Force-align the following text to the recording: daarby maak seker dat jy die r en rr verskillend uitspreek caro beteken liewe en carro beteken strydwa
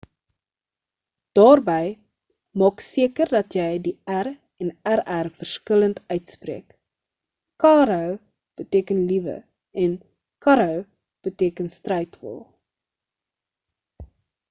daarby 1.39 1.85
maak 2.61 2.77
seker 2.93 3.27
dat 3.37 3.57
jy 3.57 3.65
die 3.87 3.93
r 4.21 4.29
en 4.65 4.71
rr 4.93 5.29
verskillend 5.41 5.99
uitspreek 6.15 6.73
caro 7.65 7.99
beteken 8.63 9.01
liewe 9.11 9.35
en 9.83 9.93
carro 10.47 10.79
beteken 11.29 11.69
strydwa 11.75 12.33